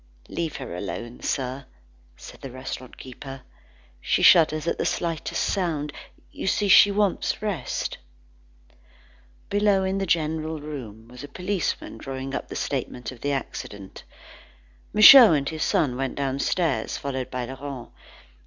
"Leave 0.29 0.55
her 0.55 0.75
alone, 0.75 1.21
sir," 1.21 1.67
said 2.17 2.41
the 2.41 2.49
restaurant 2.49 2.97
keeper, 2.97 3.43
"she 3.99 4.23
shudders 4.23 4.65
at 4.65 4.79
the 4.79 4.83
slightest 4.83 5.43
sound. 5.43 5.93
You 6.31 6.47
see, 6.47 6.69
she 6.69 6.89
wants 6.89 7.39
rest." 7.43 7.99
Below, 9.51 9.83
in 9.83 9.99
the 9.99 10.07
general 10.07 10.59
room, 10.59 11.07
was 11.07 11.23
a 11.23 11.27
policeman 11.27 11.99
drawing 11.99 12.33
up 12.33 12.51
a 12.51 12.55
statement 12.55 13.11
of 13.11 13.21
the 13.21 13.31
accident. 13.31 14.03
Michaud 14.91 15.33
and 15.33 15.47
his 15.47 15.61
son 15.61 15.95
went 15.95 16.15
downstairs, 16.15 16.97
followed 16.97 17.29
by 17.29 17.45
Laurent. 17.45 17.89